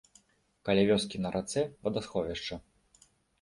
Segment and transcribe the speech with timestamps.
[0.69, 2.59] Каля вёскі на рацэ вадасховішча.